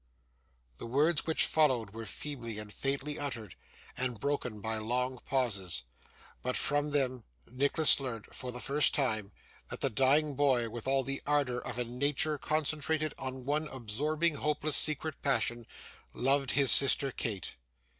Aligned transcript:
The 0.79 0.87
words 0.87 1.27
which 1.27 1.45
followed 1.45 1.91
were 1.91 2.07
feebly 2.07 2.57
and 2.57 2.73
faintly 2.73 3.19
uttered, 3.19 3.53
and 3.95 4.19
broken 4.19 4.59
by 4.59 4.79
long 4.79 5.19
pauses; 5.27 5.85
but, 6.41 6.57
from 6.57 6.89
them, 6.89 7.23
Nicholas 7.45 7.99
learnt, 7.99 8.33
for 8.33 8.51
the 8.51 8.59
first 8.59 8.95
time, 8.95 9.31
that 9.69 9.81
the 9.81 9.91
dying 9.91 10.33
boy, 10.33 10.71
with 10.71 10.87
all 10.87 11.03
the 11.03 11.21
ardour 11.27 11.59
of 11.59 11.77
a 11.77 11.85
nature 11.85 12.39
concentrated 12.39 13.13
on 13.19 13.45
one 13.45 13.67
absorbing, 13.67 14.37
hopeless, 14.37 14.75
secret 14.75 15.21
passion, 15.21 15.67
loved 16.15 16.49
his 16.53 16.71
sister 16.71 17.11
Kate. 17.11 17.57